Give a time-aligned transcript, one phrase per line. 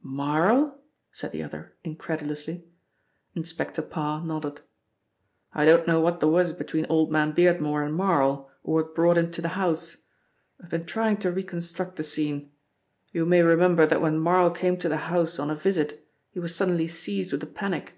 [0.00, 2.68] "Marl?" said the other incredulously.
[3.34, 4.60] Inspector Parr nodded.
[5.52, 9.18] "I don't know what there was between old man Beardmore and Marl, or what brought
[9.18, 10.04] him to the house.
[10.62, 12.52] I've been trying to reconstruct the scene.
[13.10, 16.54] You may remember that when Marl came to the house on a visit he was
[16.54, 17.94] suddenly seized with a panic."